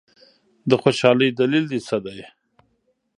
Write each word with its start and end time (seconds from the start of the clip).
د 0.69 0.71
خوشالۍ 0.81 1.29
دلیل 1.39 1.65
دي 1.71 1.79
څه 1.87 1.97
دی؟ 2.05 2.19